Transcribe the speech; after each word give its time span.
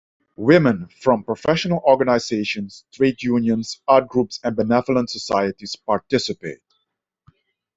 Women 0.37 0.87
from 0.99 1.23
professional 1.23 1.83
organizations, 1.85 2.85
trade 2.91 3.21
unions, 3.21 3.83
arts 3.87 4.07
groups 4.09 4.39
and 4.43 4.55
benevolent 4.55 5.11
societies 5.11 5.75
participate. 5.75 6.61